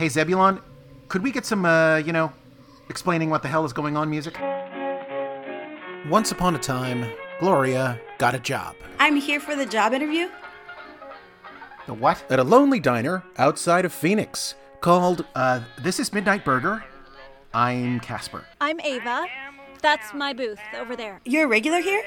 [0.00, 0.62] Hey, Zebulon,
[1.08, 2.32] could we get some, uh, you know,
[2.88, 4.34] explaining what the hell is going on music?
[6.08, 10.30] Once upon a time, Gloria got a job I'm here for the job interview.
[11.84, 12.24] The what?
[12.30, 16.82] at a lonely diner outside of Phoenix called Uh, this is Midnight Burger.
[17.52, 18.46] I'm Casper.
[18.58, 19.26] I'm Ava.
[19.82, 21.20] That's my booth over there.
[21.26, 22.02] You're a regular here?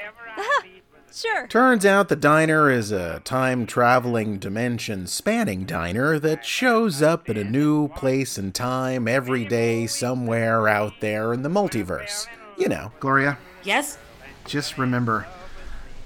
[1.14, 1.46] Sure.
[1.46, 7.36] Turns out the diner is a time traveling, dimension spanning diner that shows up in
[7.36, 12.26] a new place and time every day somewhere out there in the multiverse.
[12.58, 13.96] You know, Gloria, Yes.
[14.44, 15.26] just remember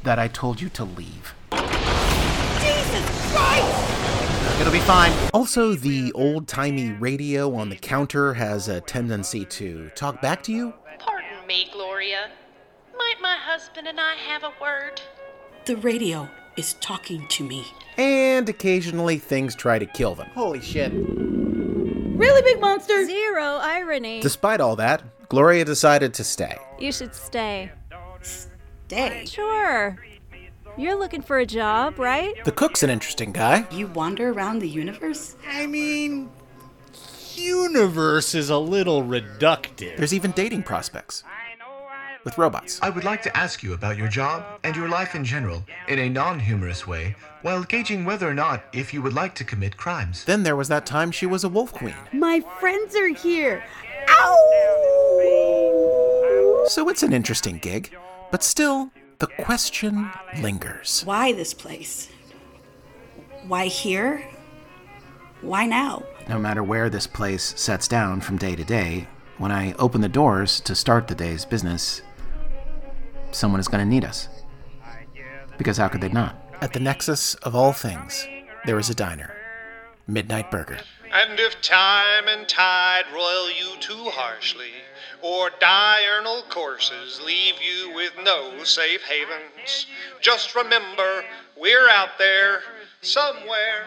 [0.03, 1.35] that I told you to leave.
[1.53, 4.61] Jesus Christ!
[4.61, 5.13] It'll be fine.
[5.33, 10.53] also the old timey radio on the counter has a tendency to talk back to
[10.53, 10.75] you.
[10.99, 12.31] Pardon me, Gloria.
[12.99, 15.01] Might my husband and I have a word?
[15.67, 17.65] The radio is talking to me.
[17.97, 20.29] And occasionally things try to kill them.
[20.35, 20.93] Holy shit.
[20.93, 23.05] Really, big monster?
[23.07, 24.21] Zero irony.
[24.21, 26.57] Despite all that, Gloria decided to stay.
[26.81, 27.71] You should stay.
[28.21, 29.25] Stay?
[29.27, 29.97] Sure.
[30.77, 32.45] You're looking for a job, right?
[32.45, 33.67] The cook's an interesting guy.
[33.71, 35.37] You wander around the universe?
[35.49, 36.31] I mean,
[37.35, 39.97] universe is a little reductive.
[39.97, 41.23] There's even dating prospects
[42.29, 42.79] with robots.
[42.83, 45.99] I would like to ask you about your job and your life in general in
[45.99, 49.79] a non humorous way while gauging whether or not if you would like to commit
[49.79, 50.27] crimes.
[50.27, 51.95] Then there was that time she was a wolf queen.
[52.13, 53.65] My friends are here.
[54.11, 54.35] Ow!
[56.69, 57.97] So it's an interesting gig,
[58.31, 58.91] but still,
[59.21, 60.11] the question
[60.43, 61.01] lingers.
[61.07, 62.11] Why this place?
[63.47, 64.23] Why here?
[65.41, 66.03] Why now?
[66.29, 69.09] No matter where this place sets down from day to day,
[69.39, 72.03] when I open the doors to start the day's business,
[73.39, 74.29] someone is going to need us.
[75.57, 76.37] Because how could they not?
[76.61, 78.27] At the nexus of all things,
[78.67, 79.35] there is a diner
[80.07, 80.79] Midnight Burger.
[81.13, 84.73] And if time and tide roil you too harshly,
[85.23, 89.87] or diurnal courses leave you with no safe havens,
[90.21, 91.25] just remember
[91.57, 92.61] we're out there
[93.01, 93.87] somewhere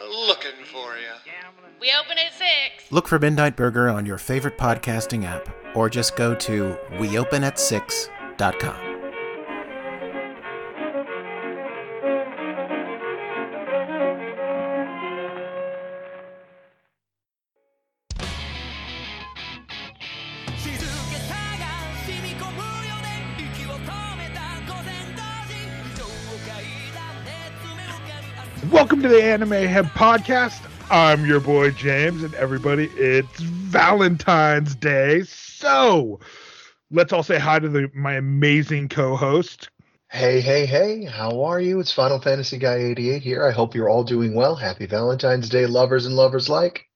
[0.00, 1.32] looking for you.
[1.80, 2.92] We open at 6.
[2.92, 8.13] Look for Midnight Burger on your favorite podcasting app, or just go to weopenat6.com.
[28.70, 30.60] Welcome to the Anime Head Podcast.
[30.90, 35.22] I'm your boy James, and everybody, it's Valentine's Day.
[35.22, 36.18] So
[36.94, 39.68] let's all say hi to the, my amazing co-host.
[40.10, 41.80] Hey, hey, hey, how are you?
[41.80, 43.44] It's Final Fantasy Guy 88 here.
[43.44, 44.54] I hope you're all doing well.
[44.54, 46.88] Happy Valentine's Day, lovers and lovers like.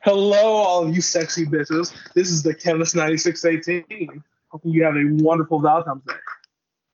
[0.00, 1.94] Hello, all you sexy bitches.
[2.14, 4.22] This is the Chemist9618.
[4.48, 6.14] Hoping you have a wonderful Valentine's Day.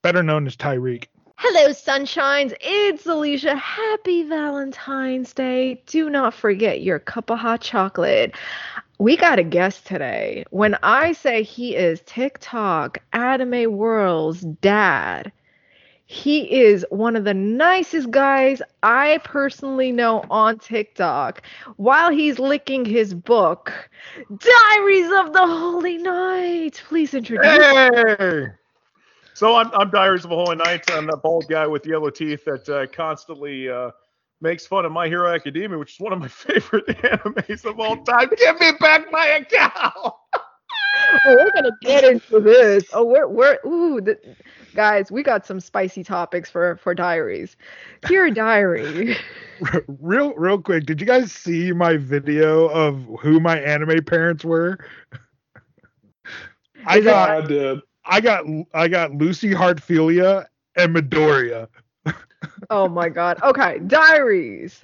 [0.02, 1.06] better known as Tyreek.
[1.38, 2.54] Hello, sunshines.
[2.60, 3.56] It's Alicia.
[3.56, 5.82] Happy Valentine's Day.
[5.86, 8.36] Do not forget your cup of hot chocolate.
[9.02, 10.44] We got a guest today.
[10.50, 15.32] When I say he is TikTok Anime World's dad,
[16.06, 21.42] he is one of the nicest guys I personally know on TikTok.
[21.78, 23.72] While he's licking his book,
[24.28, 26.80] Diaries of the Holy Night.
[26.86, 27.44] Please introduce.
[27.44, 28.46] Hey!
[29.34, 30.88] So I'm, I'm Diaries of a Holy Night.
[30.92, 33.90] I'm that bald guy with yellow teeth that uh, constantly uh,
[34.42, 37.96] makes fun of My Hero Academia, which is one of my favorite animes of all
[38.04, 38.28] time.
[38.36, 39.72] Give me back my account!
[40.04, 40.14] oh,
[41.26, 42.84] we're gonna get into this.
[42.92, 44.18] Oh, we're we're ooh, the,
[44.74, 47.56] guys, we got some spicy topics for for diaries.
[48.06, 49.16] Dear diary,
[50.00, 54.78] real, real quick, did you guys see my video of who my anime parents were?
[56.84, 57.80] I Is it- got, I did.
[58.04, 61.68] I got, I got Lucy Heartfilia and Midoriya.
[62.70, 63.40] Oh my god.
[63.42, 64.82] Okay, diaries.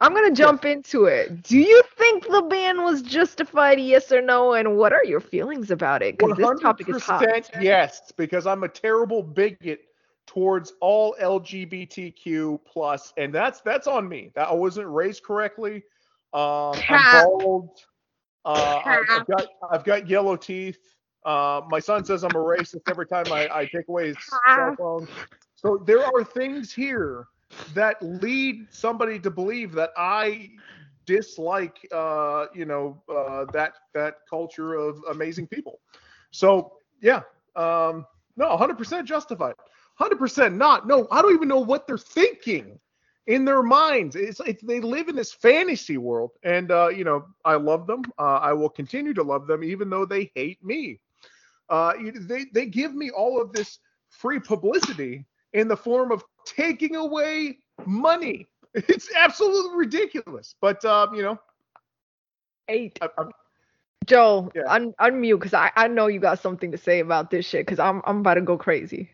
[0.00, 1.44] I'm gonna jump into it.
[1.44, 3.78] Do you think the ban was justified?
[3.78, 4.54] Yes or no?
[4.54, 6.18] And what are your feelings about it?
[6.18, 7.22] Because this topic is hot.
[7.22, 9.82] 100% yes, because I'm a terrible bigot
[10.26, 14.32] towards all LGBTQ plus, and that's that's on me.
[14.34, 15.84] That I wasn't raised correctly.
[16.34, 17.70] Um, I'm bald.
[18.44, 20.78] Uh, I- I've got I've got yellow teeth.
[21.24, 24.16] Uh, my son says I'm a racist every time I, I take away his
[24.56, 25.06] cell phone.
[25.64, 27.26] So there are things here
[27.74, 30.50] that lead somebody to believe that I
[31.06, 35.80] dislike, uh, you know, uh, that that culture of amazing people.
[36.32, 37.22] So yeah,
[37.56, 38.06] um,
[38.36, 39.54] no, 100% justified.
[40.00, 40.86] 100% not.
[40.86, 42.78] No, I don't even know what they're thinking.
[43.26, 44.16] in their minds.
[44.16, 48.02] It's, it's they live in this fantasy world, and uh, you know I love them.
[48.18, 51.00] Uh, I will continue to love them, even though they hate me.
[51.68, 53.78] Uh, they they give me all of this
[54.10, 58.46] free publicity in the form of taking away money.
[58.74, 60.54] It's absolutely ridiculous.
[60.58, 61.38] But um, you know,
[62.68, 62.98] Eight.
[63.02, 63.30] I, I'm,
[64.06, 67.66] Joe, un- unmute because I, I know you got something to say about this shit
[67.66, 69.10] because I'm I'm about to go crazy.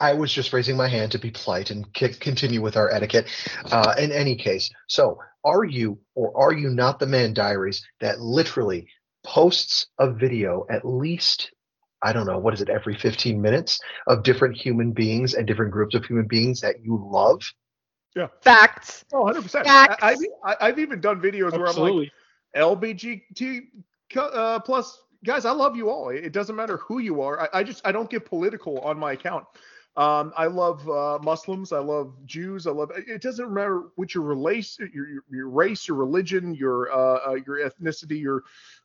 [0.00, 3.26] I was just raising my hand to be polite and c- continue with our etiquette.
[3.70, 8.20] Uh, in any case, so are you or are you not the man, Diaries, that
[8.20, 8.88] literally
[9.24, 11.52] posts a video at least,
[12.02, 15.72] I don't know, what is it, every 15 minutes of different human beings and different
[15.72, 17.42] groups of human beings that you love?
[18.16, 18.28] Yeah.
[18.42, 19.04] Facts.
[19.12, 19.50] Oh, 100%.
[19.64, 19.96] Facts.
[20.02, 21.96] I, I've, I- I've even done videos where I'm like,
[22.56, 23.60] LBGT
[24.16, 26.10] uh, plus guys, I love you all.
[26.10, 27.40] It it doesn't matter who you are.
[27.40, 29.46] I, I just I don't get political on my account.
[29.96, 31.72] Um, I love uh, Muslims.
[31.72, 32.66] I love Jews.
[32.66, 32.90] I love.
[32.96, 37.36] It doesn't matter what your race, your your, your race, your religion, your uh, uh,
[37.46, 38.42] your ethnicity, your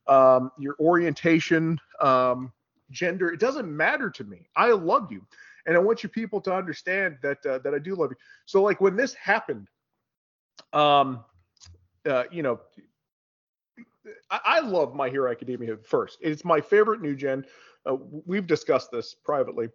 [0.07, 2.51] um, your orientation, um,
[2.91, 3.29] gender.
[3.29, 4.47] It doesn't matter to me.
[4.55, 5.25] I love you,
[5.65, 8.17] and I want you people to understand that uh, that I do love you.
[8.45, 9.67] So like when this happened,
[10.73, 11.23] um,
[12.07, 12.59] uh, you know,
[14.29, 16.17] I, I love My Hero Academia first.
[16.21, 17.45] It's my favorite new gen.
[17.85, 19.69] Uh, we've discussed this privately,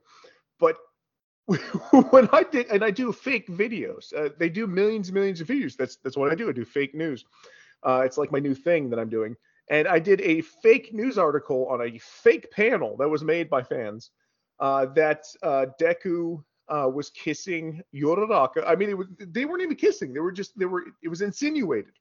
[0.58, 0.76] but
[2.10, 4.14] when I did, and I do fake videos.
[4.14, 5.76] Uh, they do millions and millions of views.
[5.76, 6.48] That's that's what I do.
[6.48, 7.24] I do fake news.
[7.82, 9.36] Uh, it's like my new thing that I'm doing.
[9.70, 13.62] And I did a fake news article on a fake panel that was made by
[13.62, 14.10] fans
[14.60, 18.64] uh, that uh, Deku uh, was kissing Uraraka.
[18.66, 20.12] I mean, was, they weren't even kissing.
[20.12, 20.84] They were just they were.
[21.02, 21.94] It was insinuated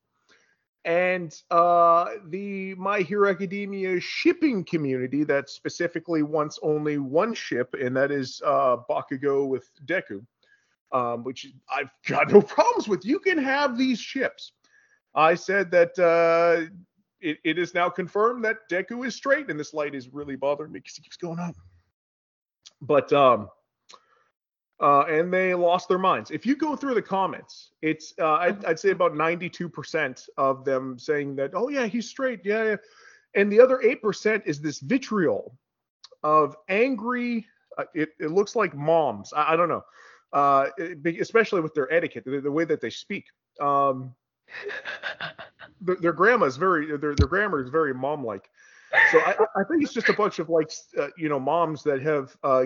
[0.85, 7.95] and uh, the My Hero Academia shipping community that specifically wants only one ship, and
[7.95, 10.25] that is uh, Bakugo with Deku,
[10.91, 13.05] um, which I've got no problems with.
[13.05, 14.53] You can have these ships.
[15.13, 16.73] I said that uh,
[17.21, 20.71] it, it is now confirmed that Deku is straight, and this light is really bothering
[20.71, 21.55] me because he keeps going up.
[22.81, 23.49] But um,
[24.81, 26.31] uh, and they lost their minds.
[26.31, 30.97] If you go through the comments, it's uh, I'd, I'd say about 92% of them
[30.97, 32.75] saying that, oh yeah, he's straight, yeah, yeah.
[33.35, 35.55] and the other 8% is this vitriol
[36.23, 37.45] of angry.
[37.77, 39.31] Uh, it, it looks like moms.
[39.33, 39.83] I, I don't know,
[40.33, 43.25] uh, it- especially with their etiquette, the, the way that they speak.
[43.59, 44.15] Um,
[45.81, 48.49] their, their grandma is very their their grammar is very mom-like.
[49.11, 52.01] So I, I think it's just a bunch of like uh, you know moms that
[52.01, 52.65] have uh,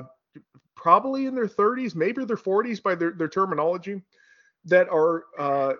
[0.75, 4.01] probably in their 30s, maybe their 40s by their, their terminology,
[4.65, 5.73] that are, uh,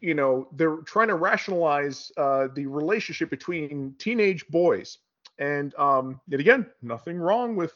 [0.00, 4.98] you know, they're trying to rationalize uh, the relationship between teenage boys.
[5.38, 7.74] And um, yet again, nothing wrong with.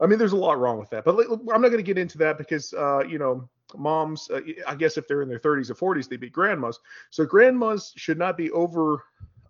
[0.00, 2.18] I mean, there's a lot wrong with that, but I'm not going to get into
[2.18, 5.94] that because, uh, you know, moms, uh, I guess if they're in their 30s or
[5.94, 6.78] 40s, they'd be grandmas.
[7.10, 9.02] So grandmas should not be over,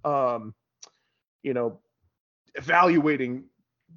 [0.04, 0.54] um,
[1.43, 1.81] you know,
[2.54, 3.44] evaluating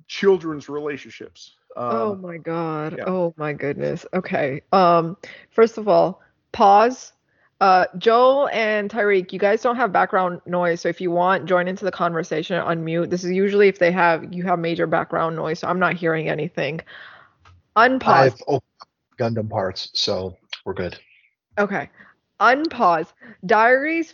[0.08, 1.56] children's relationships.
[1.78, 2.96] Um, oh my god.
[2.98, 3.04] yeah.
[3.06, 4.06] Oh my goodness.
[4.14, 4.62] Okay.
[4.72, 5.18] Um
[5.50, 7.14] first of all, pause.
[7.62, 11.68] Uh Joel and Tyreek, you guys don't have background noise, so if you want, join
[11.68, 13.10] into the conversation, unmute.
[13.10, 16.30] This is usually if they have you have major background noise, so I'm not hearing
[16.30, 16.80] anything.
[17.76, 18.08] Unpause.
[18.08, 18.64] I've opened
[19.18, 20.98] Gundam parts, so we're good.
[21.58, 21.90] Okay.
[22.40, 23.12] Unpause.
[23.46, 24.14] Diaries.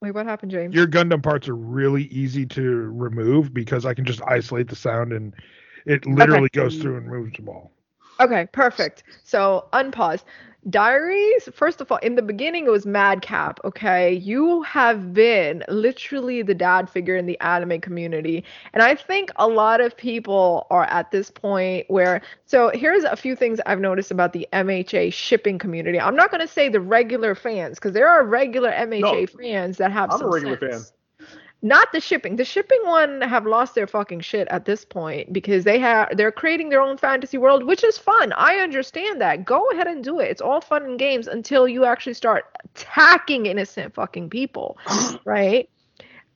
[0.00, 0.74] Wait, what happened, James?
[0.74, 5.12] Your Gundam parts are really easy to remove because I can just isolate the sound
[5.12, 5.32] and
[5.86, 7.72] it literally goes through and removes them all.
[8.20, 9.04] Okay, perfect.
[9.24, 10.24] So unpause.
[10.70, 14.12] Diaries, first of all, in the beginning it was Madcap, okay?
[14.12, 18.44] You have been literally the dad figure in the anime community.
[18.72, 23.16] And I think a lot of people are at this point where so here's a
[23.16, 25.98] few things I've noticed about the MHA shipping community.
[26.00, 30.12] I'm not gonna say the regular fans, because there are regular MHA fans that have
[30.12, 30.60] I'm some a regular sense.
[30.60, 30.82] fan.
[31.64, 32.34] Not the shipping.
[32.34, 36.32] The shipping one have lost their fucking shit at this point because they have they're
[36.32, 38.32] creating their own fantasy world, which is fun.
[38.32, 39.44] I understand that.
[39.44, 40.28] Go ahead and do it.
[40.28, 44.76] It's all fun and games until you actually start attacking innocent fucking people,
[45.24, 45.70] right?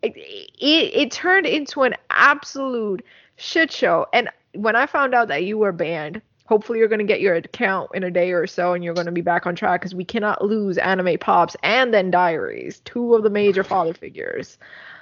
[0.02, 3.04] It, it, it turned into an absolute
[3.34, 4.06] shit show.
[4.12, 7.34] And when I found out that you were banned, hopefully you're going to get your
[7.34, 9.94] account in a day or so and you're going to be back on track because
[9.94, 14.56] we cannot lose anime pops and then diaries, two of the major father figures.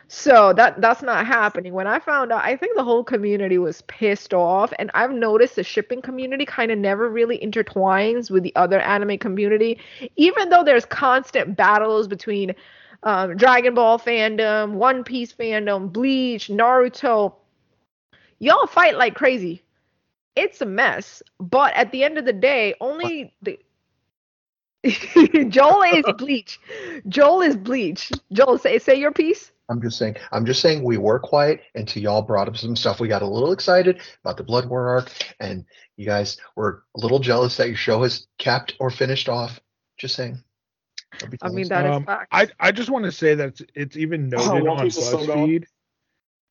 [0.08, 1.72] So that that's not happening.
[1.72, 5.56] When I found out, I think the whole community was pissed off, and I've noticed
[5.56, 9.78] the shipping community kind of never really intertwines with the other anime community,
[10.16, 12.54] even though there's constant battles between
[13.02, 17.34] um, Dragon Ball fandom, One Piece fandom, Bleach, Naruto.
[18.38, 19.62] Y'all fight like crazy.
[20.36, 23.58] It's a mess, but at the end of the day, only the
[25.48, 26.60] Joel is bleach.
[27.08, 28.12] Joel is bleach.
[28.32, 29.50] Joel, say say your piece.
[29.68, 30.16] I'm just saying.
[30.30, 33.00] I'm just saying we were quiet until y'all brought up some stuff.
[33.00, 35.64] We got a little excited about the Blood War arc, and
[35.96, 39.60] you guys were a little jealous that your show has capped or finished off.
[39.96, 40.42] Just saying.
[41.42, 42.28] I mean that is Um, fact.
[42.32, 44.96] I I just want to say that it's, it's even Oh, noted One on Piece
[44.98, 45.48] is still going.
[45.48, 45.64] BuzzFeed.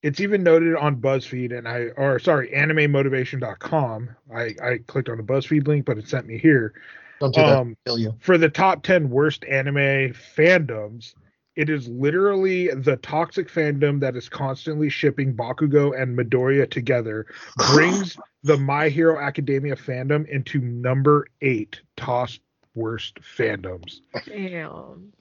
[0.01, 4.09] It's even noted on BuzzFeed, and I or sorry, AnimeMotivation.com.
[4.33, 6.73] I I clicked on the BuzzFeed link, but it sent me here.
[7.19, 7.57] Don't do that.
[7.57, 8.15] Um, Kill you.
[8.19, 11.13] for the top 10 worst anime fandoms,
[11.55, 17.27] it is literally the toxic fandom that is constantly shipping Bakugo and Midoriya together,
[17.73, 22.41] brings the My Hero Academia fandom into number eight tossed
[22.75, 24.01] worst fandoms.
[24.25, 25.13] Damn.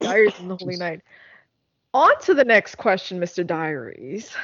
[0.00, 1.02] Diaries in the Holy Night.
[1.92, 3.46] On to the next question, Mr.
[3.46, 4.34] Diaries.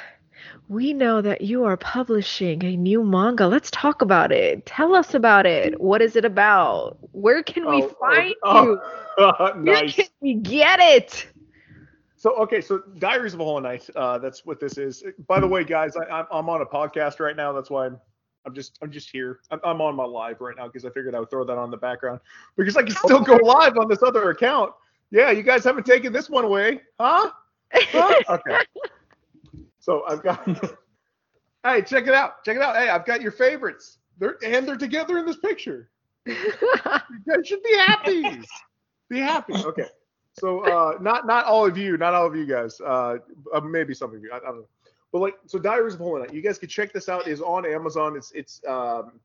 [0.68, 3.46] We know that you are publishing a new manga.
[3.46, 4.64] Let's talk about it.
[4.66, 5.80] Tell us about it.
[5.80, 6.98] What is it about?
[7.12, 8.80] Where can we Oh, find oh, you?
[9.18, 9.94] oh, Where nice.
[9.94, 11.28] can we get it?
[12.16, 13.88] So okay, so Diaries of a Hollow Knight.
[13.94, 15.02] Uh, that's what this is.
[15.26, 17.52] By the way, guys, I, I'm I'm on a podcast right now.
[17.52, 18.00] That's why I'm
[18.46, 19.40] I'm just I'm just here.
[19.50, 21.70] I'm, I'm on my live right now because I figured I would throw that on
[21.70, 22.20] the background
[22.56, 24.72] because I can still go live on this other account.
[25.10, 27.30] Yeah, you guys haven't taken this one away, huh?
[27.92, 28.22] Huh?
[28.30, 28.58] Okay.
[29.86, 30.44] So I've got.
[31.64, 32.44] hey, check it out.
[32.44, 32.74] Check it out.
[32.74, 33.98] Hey, I've got your favorites.
[34.18, 35.88] They're and they're together in this picture.
[36.26, 38.40] You guys should be happy.
[39.08, 39.54] Be happy.
[39.54, 39.86] Okay.
[40.32, 42.80] So uh, not not all of you, not all of you guys.
[42.80, 43.18] Uh,
[43.54, 44.30] uh, maybe some of you.
[44.32, 44.68] I, I don't know.
[45.12, 46.34] But like, so Diaries of Holy Night.
[46.34, 47.28] You guys can check this out.
[47.28, 48.16] It's on Amazon.
[48.16, 49.20] It's it's um,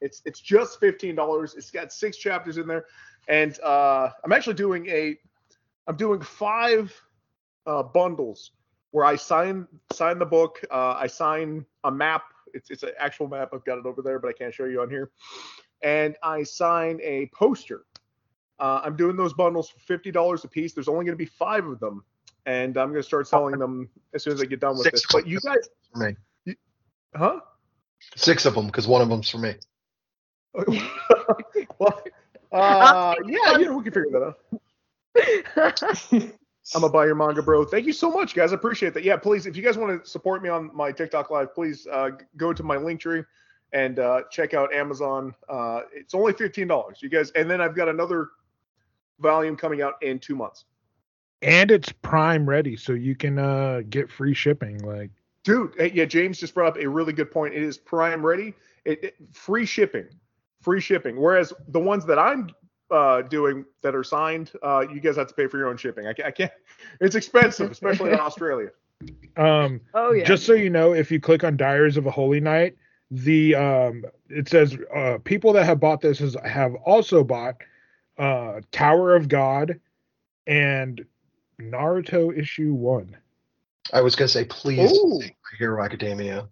[0.00, 1.54] it's it's just fifteen dollars.
[1.56, 2.86] It's got six chapters in there,
[3.28, 5.18] and uh, I'm actually doing a,
[5.86, 6.98] I'm doing five
[7.66, 8.52] uh, bundles
[8.94, 10.64] where I sign sign the book.
[10.70, 12.26] Uh, I sign a map.
[12.54, 13.48] It's it's an actual map.
[13.52, 15.10] I've got it over there, but I can't show you on here.
[15.82, 17.86] And I sign a poster.
[18.60, 20.74] Uh, I'm doing those bundles for fifty dollars a piece.
[20.74, 22.04] There's only going to be five of them,
[22.46, 25.00] and I'm going to start selling them as soon as I get done with Six
[25.00, 25.06] this.
[25.10, 26.14] But you guys, for
[26.46, 26.54] me.
[27.16, 27.40] huh?
[28.14, 29.54] Six of them, because one of them's for me.
[31.80, 32.00] well,
[32.52, 34.34] uh, yeah, you know, we can figure
[35.16, 36.30] that out.
[36.74, 37.64] I'm gonna buy your manga, bro.
[37.64, 38.52] Thank you so much, guys.
[38.52, 39.04] I appreciate that.
[39.04, 42.10] Yeah, please, if you guys want to support me on my TikTok live, please uh,
[42.36, 43.22] go to my link tree
[43.72, 45.34] and uh, check out Amazon.
[45.48, 47.30] Uh, it's only fifteen dollars, you guys.
[47.32, 48.30] And then I've got another
[49.20, 50.64] volume coming out in two months.
[51.42, 54.78] And it's prime ready, so you can uh, get free shipping.
[54.78, 55.10] Like,
[55.42, 57.52] Dude, yeah, James just brought up a really good point.
[57.52, 58.54] It is Prime ready.
[58.86, 60.06] It, it- free shipping,
[60.62, 61.20] free shipping.
[61.20, 62.48] Whereas the ones that I'm
[62.94, 66.06] uh, doing that are signed, uh, you guys have to pay for your own shipping.
[66.06, 66.28] I can't.
[66.28, 66.52] I can't
[67.00, 68.70] it's expensive, especially in Australia.
[69.36, 70.24] Um, Oh yeah.
[70.24, 72.76] Just so you know, if you click on Diaries of a Holy Night,
[73.10, 77.56] the um, it says uh, people that have bought this is, have also bought
[78.16, 79.80] uh, Tower of God
[80.46, 81.04] and
[81.60, 83.16] Naruto issue one.
[83.92, 85.20] I was gonna say, please, Ooh.
[85.58, 86.48] Hero Academia.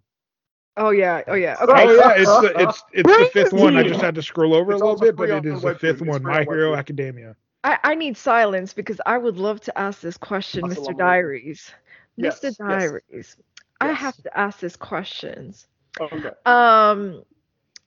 [0.77, 1.21] Oh yeah.
[1.27, 1.57] Oh yeah.
[1.67, 1.95] Oh Okay.
[1.95, 3.75] yeah, it's the, it's it's the fifth one.
[3.75, 5.61] I just had to scroll over It's a little bit, but free it on is
[5.63, 6.77] the fifth It's one, free My Hero Webtoon.
[6.77, 7.35] Academia.
[7.63, 10.95] I, I need silence because I would love to ask this question, Assalamu Mr.
[10.97, 11.71] Diaries.
[12.17, 12.57] Yes, Mr.
[12.67, 12.93] yes.
[13.11, 13.37] Diaries.
[13.81, 15.67] I have to ask this questions.
[15.99, 16.31] Okay.
[16.45, 17.23] Um,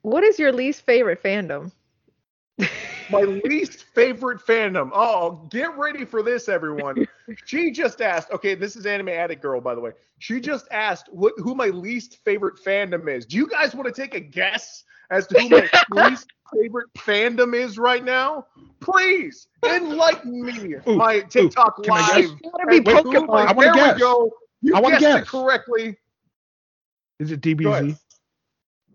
[0.03, 1.73] what is your least favorite fandom?
[3.11, 4.91] My least favorite fandom.
[4.93, 7.07] Oh, get ready for this, everyone.
[7.45, 8.31] She just asked.
[8.33, 9.93] Okay, this is Anime Addict Girl, by the way.
[10.19, 13.27] She just asked what who my least favorite fandom is.
[13.27, 15.69] Do you guys want to take a guess as to who my
[16.09, 18.47] least favorite fandom is right now?
[18.81, 20.75] Please enlighten me.
[20.89, 22.17] Ooh, my TikTok can I guess?
[22.17, 22.39] live.
[22.43, 23.47] It's gotta be Pokemon.
[23.47, 23.95] I wanna there guess.
[23.95, 24.33] we go.
[24.63, 25.97] You I guessed it correctly.
[27.21, 27.99] Is it DBZ?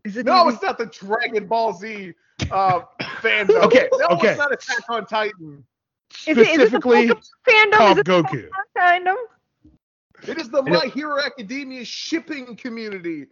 [0.03, 0.53] Is it No, DBZ?
[0.53, 2.13] it's not the Dragon Ball Z
[2.51, 2.81] uh,
[3.21, 3.63] fandom.
[3.65, 4.29] Okay, no, okay.
[4.29, 5.63] it's not Attack on Titan.
[6.27, 7.77] Is it, is it the Specifically, Pokemon fandom?
[7.77, 8.49] Pop Is it the Goku.
[8.49, 9.15] Pokemon fandom?
[10.27, 13.27] It is the My Hero Academia shipping community.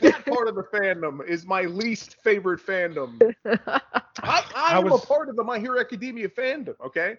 [0.00, 3.20] That part of the fandom is my least favorite fandom.
[3.46, 3.80] I,
[4.22, 6.74] I I am was- a part of the My Hero Academia fandom.
[6.84, 7.16] Okay,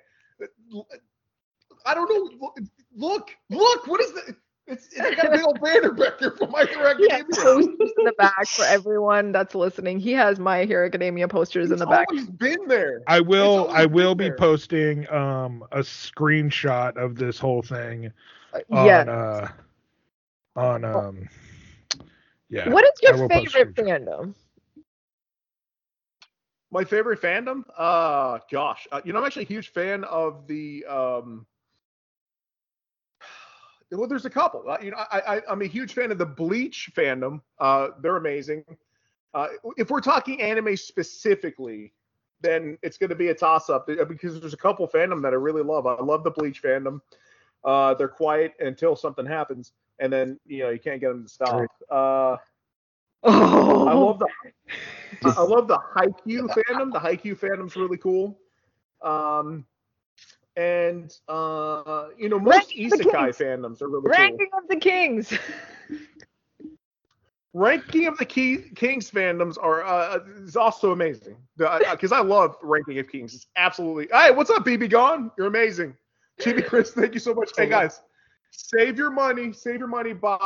[1.86, 2.38] I don't know.
[2.42, 2.58] Look,
[2.96, 4.36] look, look what is the?
[4.68, 7.44] It's, it's got a big old banner back there for My Hero He has Academia.
[7.44, 10.00] posters in the back for everyone that's listening.
[10.00, 12.08] He has My Hero Academia posters in the back.
[12.12, 13.02] He's been there.
[13.08, 14.38] I will I will be there.
[14.38, 18.12] posting um a screenshot of this whole thing
[18.72, 19.08] on yes.
[19.08, 19.50] uh
[20.56, 21.30] on um
[22.50, 22.70] yeah.
[22.70, 24.34] what is your favorite fandom?
[26.72, 27.64] My favorite fandom?
[27.78, 30.86] Uh, gosh, uh, you know, I'm actually a huge fan of the.
[30.86, 31.46] Um,
[33.92, 34.64] well, there's a couple.
[34.70, 37.42] Uh, you know, I, I I'm a huge fan of the Bleach fandom.
[37.60, 38.64] Uh, they're amazing.
[39.34, 41.94] Uh, if we're talking anime specifically,
[42.42, 45.36] then it's going to be a toss up because there's a couple fandom that I
[45.36, 45.86] really love.
[45.86, 47.02] I love the Bleach fandom.
[47.64, 51.30] Uh, they're quiet until something happens, and then you know you can't get them to
[51.30, 51.66] stop.
[51.90, 52.38] Uh,
[53.24, 53.88] oh.
[53.88, 54.28] I love the
[55.26, 56.92] I love the Haikyuu fandom.
[56.94, 58.40] The Haikyuu fandom's really cool.
[59.02, 59.66] Um,
[60.56, 64.12] and uh, you know most Ranking isekai fandoms are really cool.
[64.12, 65.34] Ranking of the Kings.
[67.54, 73.00] Ranking of the Key, Kings fandoms are uh, is also amazing because I love Ranking
[73.00, 73.34] of Kings.
[73.34, 74.10] It's absolutely.
[74.12, 75.32] Hey, what's up, BB Gone?
[75.38, 75.96] You're amazing.
[76.42, 77.52] Chibi Chris, thank you so much.
[77.56, 78.02] Hey guys,
[78.52, 79.54] save your money.
[79.54, 80.12] Save your money.
[80.12, 80.38] Buy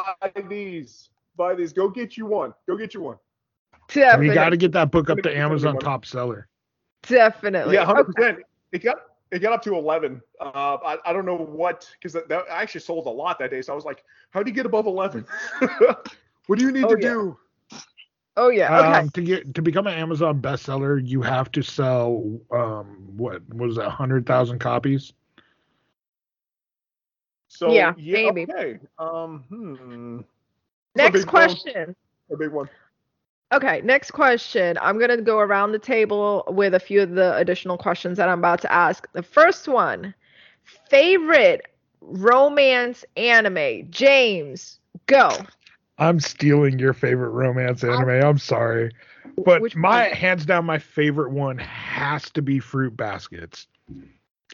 [0.47, 1.09] these.
[1.35, 1.73] Buy these.
[1.73, 2.53] Go get you one.
[2.67, 3.17] Go get you one.
[3.87, 4.29] Definitely.
[4.29, 6.47] We got to get that book up to Amazon top seller.
[7.07, 7.73] Definitely.
[7.73, 8.11] Yeah, hundred Okay.
[8.13, 8.39] percent.
[8.71, 8.97] It got
[9.31, 10.21] it got up to eleven.
[10.39, 13.51] Uh, I, I don't know what because that, that I actually sold a lot that
[13.51, 13.61] day.
[13.61, 15.25] So I was like, how do you get above eleven?
[16.47, 17.09] what do you need Oh, to yeah.
[17.09, 17.37] do?
[18.37, 18.79] Oh yeah.
[18.79, 18.99] Okay.
[18.99, 23.75] Um, to get to become an Amazon bestseller, you have to sell um what was
[23.75, 25.13] that hundred thousand copies?
[27.49, 28.43] So Yeah, maybe.
[28.49, 28.79] Okay.
[28.97, 29.43] Um.
[29.49, 30.19] Hmm.
[30.95, 31.31] Next big one.
[31.31, 31.95] question.
[32.31, 32.69] A big one.
[33.51, 34.77] Okay, next question.
[34.79, 38.29] I'm going to go around the table with a few of the additional questions that
[38.29, 39.07] I'm about to ask.
[39.13, 40.13] The first one
[40.89, 41.65] favorite
[42.01, 43.89] romance anime?
[43.89, 45.31] James, go.
[45.97, 48.09] I'm stealing your favorite romance anime.
[48.23, 48.91] I'm sorry,
[49.43, 50.11] but Which my one?
[50.11, 53.67] hands down, my favorite one has to be Fruit Baskets.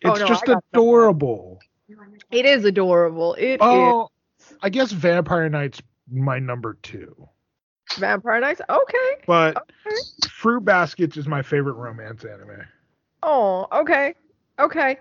[0.06, 1.60] Oh, It's no, just adorable.
[2.32, 3.36] It is adorable.
[3.36, 4.10] It Oh,
[4.62, 7.28] I guess Vampire Knight's my number two,
[7.96, 8.62] Vampire Nights.
[8.70, 9.24] Okay.
[9.26, 9.96] but Okay.
[10.30, 12.66] Fruit Baskets is my favorite romance anime.
[13.24, 14.16] Oh, okay.
[14.60, 15.00] Okay.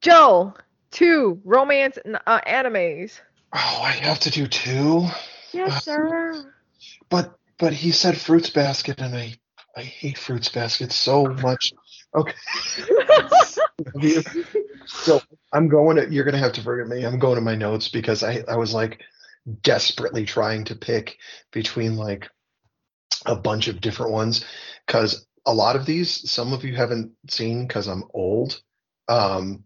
[0.00, 0.54] Joe,
[0.90, 3.20] two romance uh, animes.
[3.52, 5.06] Oh, I have to do two.
[5.52, 6.52] Yes, sir.
[7.08, 9.34] But but he said fruits basket, and I
[9.76, 11.72] I hate fruits basket so much.
[12.14, 12.34] Okay.
[14.86, 15.20] so
[15.52, 16.10] I'm going to.
[16.10, 17.04] You're gonna have to forgive me.
[17.04, 19.02] I'm going to my notes because I I was like
[19.62, 21.18] desperately trying to pick
[21.52, 22.28] between like
[23.26, 24.44] a bunch of different ones
[24.86, 28.60] because a lot of these some of you haven't seen because I'm old.
[29.08, 29.64] Um,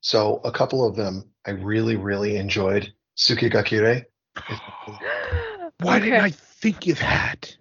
[0.00, 2.92] so a couple of them I really really enjoyed.
[3.16, 4.04] Tsuki ga Kirei.
[5.80, 7.56] Why didn't I think of that?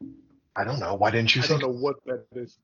[0.56, 0.96] I don't know.
[0.96, 2.58] Why didn't you I think don't know what that is.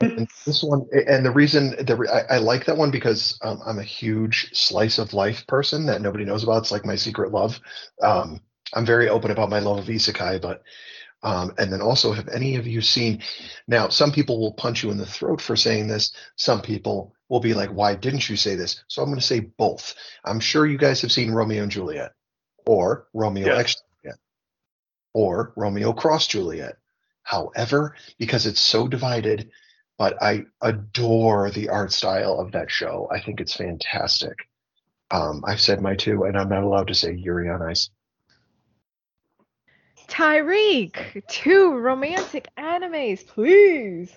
[0.00, 3.60] And this one, and the reason the re- I, I like that one because um,
[3.64, 6.58] I'm a huge slice of life person that nobody knows about.
[6.58, 7.60] It's like my secret love.
[8.02, 8.40] Um,
[8.74, 10.62] I'm very open about my love of isekai, but
[11.22, 13.22] um, and then also, have any of you seen?
[13.66, 16.12] Now, some people will punch you in the throat for saying this.
[16.36, 19.40] Some people will be like, "Why didn't you say this?" So I'm going to say
[19.40, 19.94] both.
[20.24, 22.12] I'm sure you guys have seen Romeo and Juliet,
[22.66, 23.58] or Romeo Yes.
[23.58, 24.18] X Juliet,
[25.14, 26.76] or Romeo Cross Juliet.
[27.26, 29.50] However, because it's so divided,
[29.98, 33.08] but I adore the art style of that show.
[33.10, 34.48] I think it's fantastic.
[35.10, 37.90] Um, I've said my two, and I'm not allowed to say Yuri on Ice.
[40.06, 44.16] Tyreek, two romantic animes, please.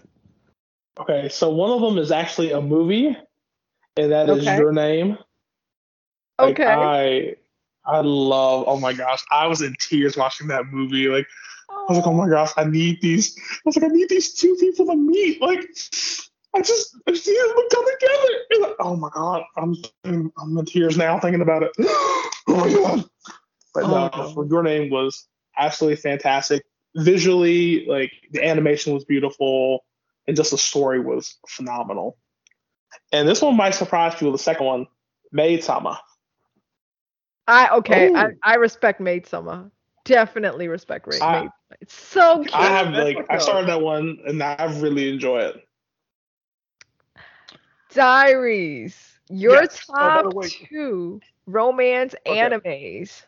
[1.00, 3.17] Okay, so one of them is actually a movie,
[3.98, 4.56] and that is Okay.
[4.56, 5.17] Your Name.
[6.38, 6.72] Like, Okay.
[6.72, 7.36] I
[7.91, 8.65] I love.
[8.67, 11.08] Oh my gosh, I was in tears watching that movie.
[11.08, 11.26] Like
[11.89, 13.36] I was like, oh my gosh, I need these.
[13.39, 15.41] I was like, I need these two people to meet.
[15.41, 15.67] Like
[16.54, 18.67] I just I see them come together.
[18.67, 19.75] Like, oh my god, I'm
[20.06, 21.71] I'm in tears now thinking about it.
[21.80, 23.10] oh my god.
[23.73, 24.43] But no, Oh.
[24.43, 26.63] Your Name was absolutely fantastic.
[26.95, 29.84] Visually, like the animation was beautiful,
[30.28, 32.17] and just the story was phenomenal.
[33.12, 34.32] And this one might surprise you.
[34.32, 34.88] The second one,
[35.32, 35.99] Maid Sama.
[37.47, 38.38] I okay, I, Ooh.
[38.43, 39.71] I respect Maid Sama.
[40.06, 41.21] Definitely respect Maid.
[41.21, 41.49] I- Maid.
[41.82, 42.53] It's so cute.
[42.55, 45.63] I have like I started that one and I really enjoy it.
[47.93, 49.19] Diaries.
[49.29, 49.86] Your Yes.
[49.89, 52.39] Oh, by the top way- two romance Okay.
[52.39, 53.23] animes.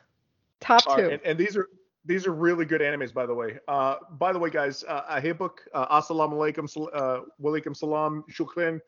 [0.60, 1.04] Top All two.
[1.04, 1.67] right, and, and these are
[2.06, 3.60] these are really good animes, by the way.
[3.67, 8.80] Uh, by the way, guys, uh, Ahibuk, uh, assalamu alaikum, uh, walaikum salam, shukran.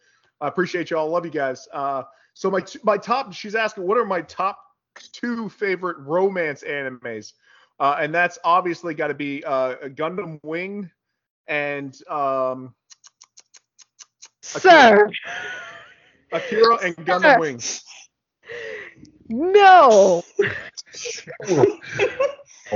[0.42, 1.08] I appreciate y'all.
[1.10, 1.68] Love you guys.
[1.72, 4.58] Uh, so my t- my top, she's asking, what are my top
[4.96, 7.34] two favorite romance animes?
[7.80, 10.90] Uh, and that's obviously got to be uh, Gundam Wing
[11.48, 12.74] and um,
[14.42, 15.10] Sir.
[16.32, 17.60] Akira and Gundam Wing.
[19.30, 20.24] No.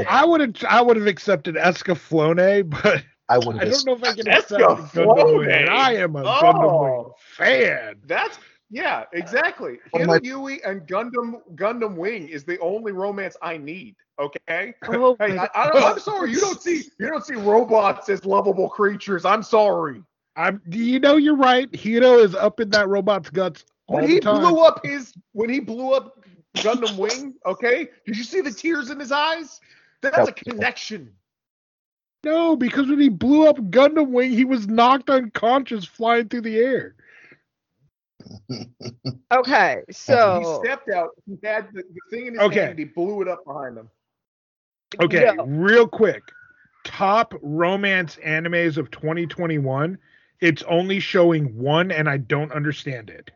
[0.10, 3.62] I would have I would have accepted Escaflowne, but I wouldn't.
[3.62, 4.94] I don't know if I can accept Escaflowne.
[4.94, 5.70] Gundam Wing.
[5.70, 7.04] I am a Gundam Oh.
[7.04, 7.96] Wing fan.
[8.06, 8.38] That's
[8.70, 9.78] yeah, exactly.
[9.94, 13.96] Oh my- Heero Yuy and Gundam Gundam Wing is the only romance I need.
[14.20, 14.74] Okay.
[14.88, 16.32] Oh Hey, I, I, I'm sorry.
[16.32, 19.26] You don't see you don't see robots as lovable creatures.
[19.26, 20.04] I'm sorry.
[20.36, 20.62] I'm.
[20.70, 21.70] Do you know, you're right.
[21.72, 24.42] Heero is up in that robot's guts all When the he time.
[24.42, 26.20] blew up his when he blew up
[26.58, 27.88] Gundam Wing, okay?
[28.06, 29.60] Did you see the tears in his eyes?
[30.02, 31.12] That's a connection.
[32.24, 36.58] No, because when he blew up Gundam Wing, he was knocked unconscious flying through the
[36.58, 36.96] air.
[39.32, 42.60] Okay, so he stepped out, he had the, the thing in his Okay.
[42.62, 43.90] hand, and he blew it up behind him.
[45.02, 45.46] Okay, No.
[45.46, 46.24] real quick.
[46.86, 49.98] Top romance animes of 2021.
[50.40, 53.32] It's only showing one, and I don't understand it.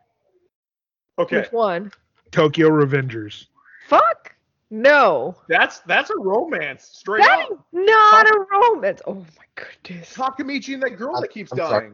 [1.19, 1.37] Okay.
[1.41, 1.91] which one?
[2.31, 3.47] Tokyo Revengers.
[3.89, 4.33] Fuck
[4.69, 5.35] no.
[5.49, 7.51] That's that's a romance, straight That up.
[7.51, 9.01] is not a romance.
[9.05, 10.13] Oh my goodness.
[10.13, 11.91] Takemichi and that girl that keeps I'm sorry.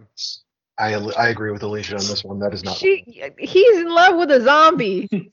[0.77, 1.11] Dying.
[1.17, 2.39] I I agree with Alicia on this one.
[2.39, 2.77] That is not.
[2.77, 3.03] She
[3.37, 5.07] he's in love with a zombie.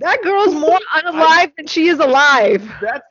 [0.00, 2.68] that girl's more unalive than she is alive.
[2.80, 3.02] That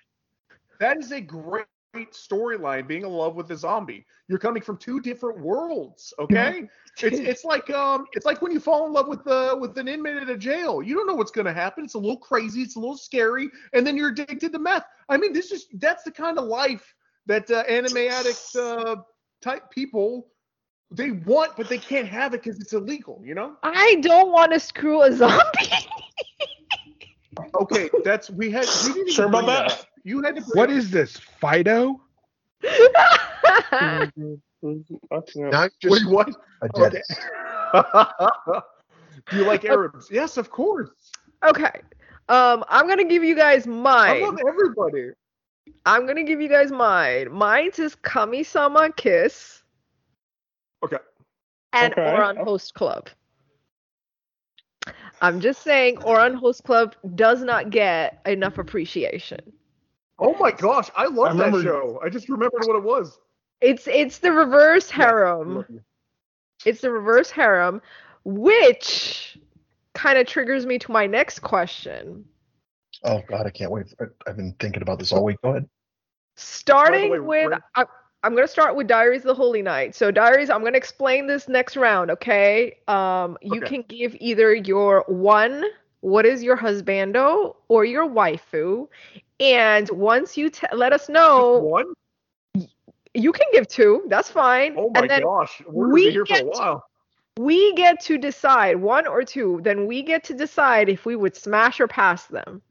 [0.79, 1.65] that is a great
[2.11, 2.87] storyline.
[2.87, 4.05] Being in love with a zombie.
[4.29, 6.13] You're coming from two different worlds.
[6.19, 6.67] Okay.
[7.01, 9.87] It's it's like um it's like when you fall in love with the with an
[9.87, 10.81] inmate at a jail.
[10.81, 11.85] You don't know what's gonna happen.
[11.85, 12.61] It's a little crazy.
[12.61, 14.85] It's a little scary, and then you're addicted to meth.
[15.07, 16.93] I mean, this is that's the kind of life
[17.27, 18.97] that uh, anime addict uh,
[19.41, 20.27] type people
[20.91, 23.21] they want, but they can't have it because it's illegal.
[23.23, 23.53] You know.
[23.63, 25.43] I don't want to screw a zombie.
[27.61, 28.65] Okay, that's we had.
[28.85, 29.71] We didn't Sure about that?
[29.71, 29.85] up.
[30.03, 30.41] You had to.
[30.53, 31.17] What is this?
[31.17, 32.01] Fido?
[33.71, 36.29] Now you just Wait, what?
[36.61, 37.01] a dead.
[37.73, 38.59] Okay.
[39.29, 40.07] Do you like Arabs?
[40.09, 40.89] Yes, of course.
[41.43, 41.81] okay.
[42.29, 44.21] Um, I'm gonna give you guys I mine.
[44.21, 45.11] love everybody.
[45.85, 47.31] I'm gonna give you guys mine.
[47.31, 49.63] Mine's is Kami-sama Kiss
[50.83, 50.97] Okay.
[51.73, 52.01] and Okay.
[52.01, 52.45] Ouran oh.
[52.45, 53.09] Host Club.
[55.21, 59.39] I'm just saying, Ouran Host Club does not get enough appreciation.
[60.19, 61.99] Oh my gosh, I love I remember- that show.
[62.03, 63.19] I just remembered what it was.
[63.61, 65.65] It's it's the reverse harem.
[66.65, 67.81] It's the reverse harem,
[68.23, 69.37] which
[69.93, 72.23] kind of triggers me to my next question.
[73.03, 73.93] Oh God, I can't wait.
[73.99, 75.37] I- I've been thinking about this all week.
[75.43, 75.67] Go ahead.
[76.35, 77.85] Starting way, with, Ren- I,
[78.23, 79.95] I'm going to start with Diaries of the Holy Night.
[79.95, 82.77] So, Diaries, I'm going to explain this next round, okay?
[82.87, 83.67] Um, you Okay.
[83.67, 85.63] can give either your one,
[86.01, 88.87] what is your husbando, or your waifu.
[89.39, 91.93] And once you t- let us know, One?
[93.13, 94.03] you can give two.
[94.07, 94.75] That's fine.
[94.77, 96.83] Oh my and then gosh, we're we here for a while.
[97.37, 99.59] we get to decide one or two.
[99.63, 102.63] Then we get to decide if we would smash or pass them.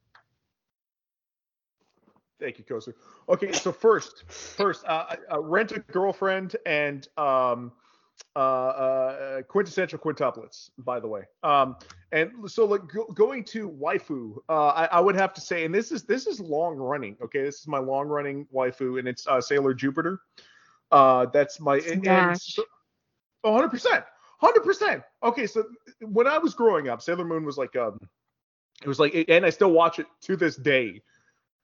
[2.39, 2.93] Thank you, Kosu.
[3.29, 7.73] Okay, so first, first, uh, uh, rent a girlfriend and um,
[8.35, 11.23] uh, uh, quintessential quintuplets, by the way.
[11.43, 11.77] Um,
[12.13, 15.75] and so, like, go, going to waifu, uh, I, I would have to say, and
[15.75, 17.17] this is this is long running.
[17.23, 20.21] Okay, this is my long running waifu, and it's uh, Sailor Jupiter.
[20.93, 22.65] Uh, that's my and, and so,
[23.43, 24.05] 100 percent,
[24.39, 25.03] hundred percent.
[25.23, 25.65] Okay, so
[26.01, 27.99] when I was growing up, Sailor Moon was like um,
[28.83, 31.01] it was like, and I still watch it to this day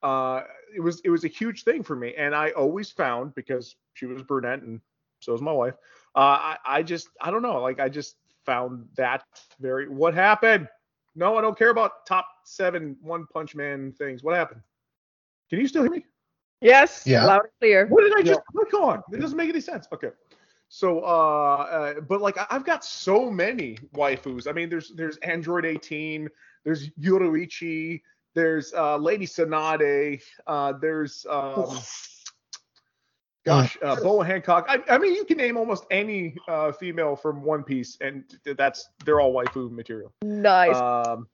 [0.03, 0.43] uh,
[0.75, 4.07] it was it was a huge thing for me, and I always found because she
[4.07, 4.81] was brunette and
[5.21, 5.75] so was my wife.
[6.15, 9.25] Uh, I I just I don't know, like I just found that
[9.61, 9.89] very.
[9.89, 10.69] What happened?
[11.15, 14.23] No, I don't care about top seven One Punch Man things.
[14.23, 14.63] What happened?
[15.51, 16.05] Can you still hear me?
[16.61, 17.25] Yes, Yeah.
[17.27, 17.87] loud and clear.
[17.89, 19.03] What did I just click on?
[19.13, 19.87] It doesn't make any sense.
[19.93, 20.11] Okay.
[20.69, 24.49] So, uh, uh, but like I- I've got so many waifus.
[24.49, 26.29] I mean, there's there's Android 18,
[26.65, 28.01] there's Yoruichi,
[28.35, 31.79] there's uh, Lady Tsunade, uh, there's um,
[33.45, 34.67] gosh, uh, Boa Hancock.
[34.69, 38.25] I, I mean, you can name almost any uh, female from One Piece, and
[38.57, 40.13] that's they're all waifu material.
[40.23, 41.27] Nice, Um,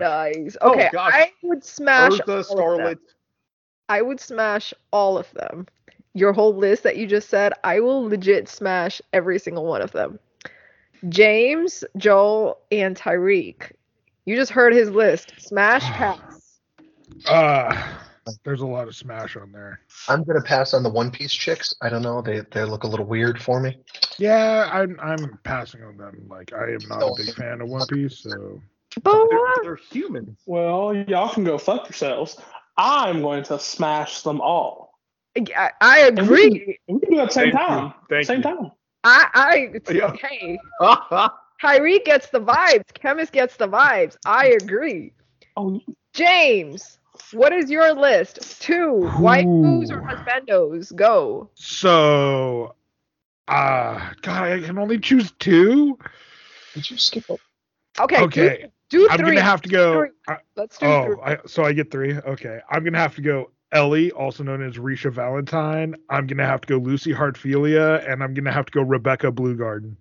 [0.00, 0.56] nice.
[0.60, 1.12] oh, Okay, gosh.
[1.14, 2.98] I would smash all Urza, of them.
[3.88, 5.66] I would smash all of them.
[6.14, 9.92] Your whole list that you just said, I will legit smash every single one of
[9.92, 10.18] them.
[11.08, 13.72] James, Joel, and Tyreek.
[14.24, 15.32] You just heard his list.
[15.38, 16.58] Smash pass.
[17.28, 17.94] Uh,
[18.44, 19.80] there's a lot of smash on there.
[20.08, 21.74] I'm gonna pass on the One Piece chicks.
[21.82, 22.22] I don't know.
[22.22, 23.78] They they look a little weird for me.
[24.18, 26.26] Yeah, I'm I'm passing on them.
[26.28, 28.60] Like I am not a big fan of One Piece, so
[29.02, 29.62] But They're, what?
[29.62, 30.38] they're humans.
[30.46, 32.36] Well, y'all can go fuck yourselves.
[32.76, 34.98] I'm going to smash them all.
[35.36, 36.50] I, I And we agree.
[36.50, 37.58] can, we can do it at the same Thank you.
[37.66, 37.94] time.
[38.08, 38.42] Thank same you.
[38.42, 38.70] time.
[39.04, 40.06] I, I, it's Yeah.
[40.06, 40.58] okay.
[41.62, 42.92] Tyreek gets the vibes.
[42.94, 44.16] Chemist gets the vibes.
[44.26, 45.12] I agree.
[45.56, 45.80] Oh,
[46.12, 46.98] James,
[47.32, 48.60] what is your list?
[48.60, 50.02] Two white waifus or Ooh.
[50.02, 50.94] husbandos?
[50.94, 51.50] Go.
[51.54, 52.74] so
[53.48, 55.98] uh God, I can only choose two.
[56.74, 57.24] Did you skip?
[57.30, 57.36] A-
[58.00, 58.16] Okay.
[58.16, 59.28] do- Okay, Do, I'm three.
[59.28, 60.00] gonna have to go.
[60.00, 60.10] Three.
[60.28, 61.16] I- Let's do oh, three.
[61.24, 62.16] I, so I get three.
[62.16, 65.94] Okay, I'm gonna have to go Ellie, also known as Resha Valentine.
[66.10, 69.96] I'm gonna have to go Lucy Heartfilia, and I'm gonna have to go Rebecca Bluegarden.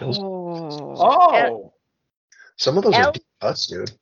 [0.00, 0.96] Oh.
[0.96, 1.72] Oh.
[2.56, 3.92] Some of those El- are deep cuts, dude.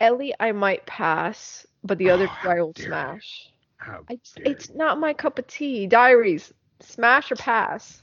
[0.00, 3.50] Ellie, I might pass, but the other two I will smash.
[3.80, 5.86] I, it's not my cup of tea.
[5.86, 8.02] Diaries, smash or pass?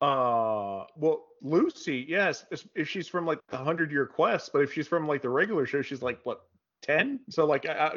[0.00, 4.72] Uh, well, Lucy, yes, if- if she's from like the Hundred Year Quest, but if
[4.72, 6.42] she's from like the regular show, she's like what
[6.82, 7.20] ten?
[7.28, 7.90] So like uh,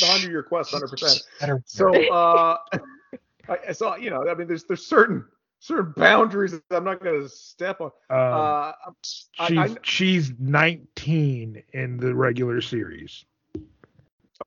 [0.00, 1.22] the Hundred Year Quest, hundred percent.
[1.40, 2.56] Better- So uh,
[3.48, 5.26] I, I saw, you know, I mean, there's there's certain
[5.62, 7.90] certain boundaries that I'm not going to step on.
[8.10, 8.72] Um, uh,
[9.02, 13.24] she's I, she's 19 in the regular series.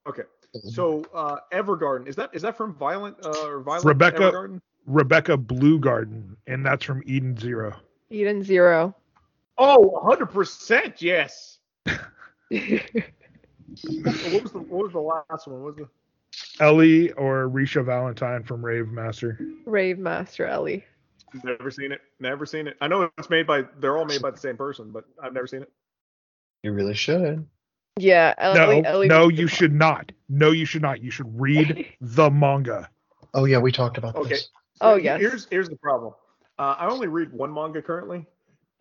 [0.07, 0.23] okay.
[0.69, 4.61] So uh, Evergarden is that is that from Violent uh, or Violent Rebecca Evergarden?
[4.85, 7.75] Rebecca Bluegarden, and that's from Eden Zero.
[8.09, 8.95] Eden Zero.
[9.57, 11.59] Oh, 100 percent, yes.
[11.83, 11.99] what
[12.49, 15.61] was the what was the last one?
[15.61, 19.39] What was the Ellie or Resha Valentine from Rave Master.
[19.65, 20.85] Rave Master Ellie.
[21.43, 22.01] Never seen it.
[22.19, 22.77] Never seen it.
[22.81, 23.63] I know it's made by.
[23.79, 25.71] They're all made by the same person, but I've never seen it.
[26.63, 27.45] You really should.
[27.97, 28.81] Yeah, Ellie.
[28.81, 30.11] No, Ellie no, you should not.
[30.27, 31.01] No, you should not.
[31.01, 32.89] You should read the manga.
[33.33, 34.29] Oh yeah, we talked about Okay.
[34.29, 34.49] this.
[34.81, 35.17] Oh, yeah.
[35.17, 36.13] Here's here's the problem.
[36.59, 38.25] Uh, I only read one manga currently,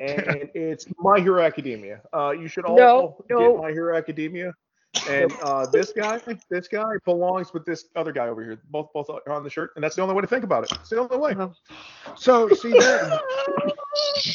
[0.01, 2.01] and it's My Hero Academia.
[2.13, 3.63] Uh, you should all No, get.
[3.63, 4.53] My Hero Academia.
[5.09, 8.61] And uh, this guy, this guy belongs with this other guy over here.
[8.71, 10.73] Both both are on the shirt, and that's the only way to think about it.
[10.73, 11.35] It's the only way.
[12.17, 13.21] So see that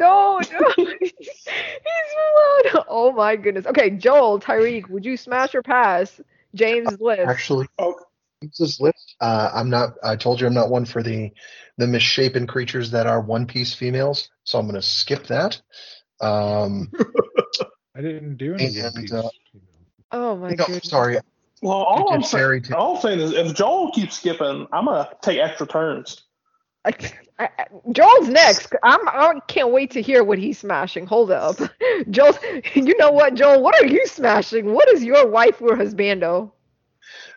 [0.00, 0.46] Don't.
[0.76, 1.12] He's
[2.72, 2.84] allowed.
[2.88, 3.66] Oh my goodness.
[3.66, 6.20] Okay, Joel, Tyreek, would you smash or pass
[6.54, 7.28] James' list?
[7.28, 7.66] Actually,
[8.58, 9.16] this list.
[9.20, 9.90] Uh, I'm not.
[10.02, 11.30] I told you I'm not one for the
[11.76, 15.60] the misshapen creatures that are One Piece females, so I'm going to skip that.
[16.20, 16.90] Um,
[17.96, 18.82] I didn't do anything.
[18.84, 19.30] One and uh,
[20.12, 20.88] Oh my no, goodness.
[20.88, 21.18] sorry.
[21.62, 24.66] Well, all I I'm, did fairy saying, all I'm saying is if Joel keeps skipping,
[24.72, 26.22] I'm gonna take extra turns.
[26.84, 26.94] I,
[27.38, 27.48] I,
[27.92, 28.74] Joel's next.
[28.82, 29.06] I'm.
[29.08, 31.06] I can't wait to hear what he's smashing.
[31.06, 31.56] Hold up,
[32.10, 32.32] Joel.
[32.74, 33.62] You know what, Joel?
[33.62, 34.72] What are you smashing?
[34.72, 36.52] What is your wife or husbando?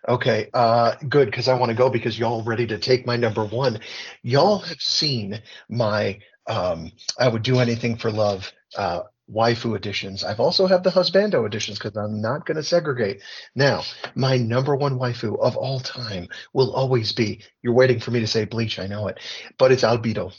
[0.07, 3.43] Okay, uh, good because I want to go because y'all ready to take my number
[3.43, 3.79] one.
[4.21, 10.23] Y'all have seen my um, I would do anything for love uh, waifu editions.
[10.23, 13.21] I've also have the husbando editions because I'm not going to segregate.
[13.55, 13.83] Now,
[14.15, 17.41] my number one waifu of all time will always be.
[17.62, 19.19] You're waiting for me to say Bleach, I know it,
[19.57, 20.33] but it's Albedo.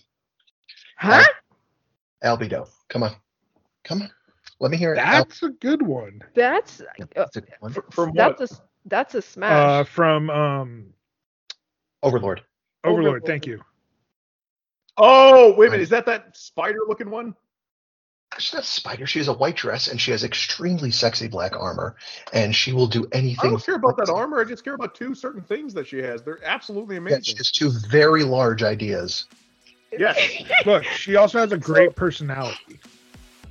[0.96, 1.22] Huh?
[2.22, 3.14] Albedo, come on,
[3.84, 4.10] come on,
[4.60, 4.98] let me hear it.
[4.98, 6.20] Al- That's a good one.
[6.34, 7.76] That's uh, that's a good one.
[7.90, 8.50] From that's what?
[8.52, 9.88] a that's a Uh, smash.
[9.88, 10.86] from um
[12.02, 12.42] Overlord.
[12.84, 13.24] Overlord.
[13.26, 13.60] Thank you.
[14.96, 15.82] Oh, wait a minute.
[15.82, 17.34] Is that that spider-looking one?
[18.38, 19.06] She's not a spider.
[19.06, 21.96] She has a white dress and she has extremely sexy black armor,
[22.32, 23.46] and she will do anything.
[23.48, 24.40] I don't care about that armor.
[24.40, 26.22] I just care about two certain things that she has.
[26.22, 27.22] They're absolutely Yeah, amazing.
[27.22, 29.26] she has two very large ideas.
[29.96, 30.18] Yes.
[30.66, 32.80] Look, she also has a great personality.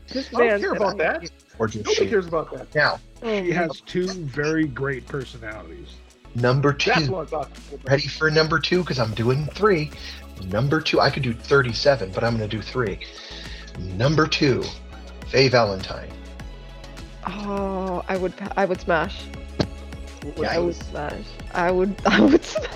[0.10, 1.32] this I don't care about I- that.
[1.60, 2.10] Or does Nobody she?
[2.10, 2.74] cares about that.
[2.74, 5.90] Now, She has two very great personalities.
[6.36, 7.12] number That's two.
[7.12, 7.90] what I'm talking about.
[7.92, 8.80] Ready for number two?
[8.80, 9.92] Because I'm doing three.
[10.48, 13.00] Number two, I could do 37, but I'm going to do three.
[13.80, 14.64] Number two,
[15.28, 16.10] Faye Valentine.
[17.26, 18.34] Oh, I would.
[18.58, 19.24] I would smash.
[20.38, 21.26] Yeah, I would smash.
[21.54, 21.96] I would.
[22.06, 22.44] I would.
[22.44, 22.70] Smash.